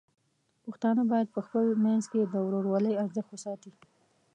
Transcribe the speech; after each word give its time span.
پښتانه 0.63 1.01
بايد 1.11 1.27
په 1.35 1.39
خپل 1.45 1.65
منځ 1.85 2.03
کې 2.11 2.19
د 2.23 2.33
ورورولۍ 2.45 2.93
ارزښت 3.03 3.29
وساتي. 3.31 3.71